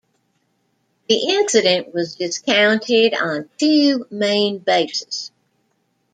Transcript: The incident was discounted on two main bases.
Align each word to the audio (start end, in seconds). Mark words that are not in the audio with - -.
The 1.07 1.29
incident 1.35 1.93
was 1.93 2.15
discounted 2.15 3.13
on 3.13 3.51
two 3.59 4.07
main 4.09 4.57
bases. 4.57 5.29